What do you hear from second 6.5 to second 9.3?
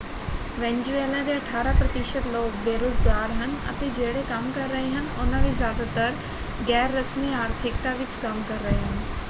ਗੈਰਰਸਮੀ ਆਰਥਿਕਤਾ ਵਿੱਚ ਕੰਮ ਕਰ ਰਹੇ ਹਨ।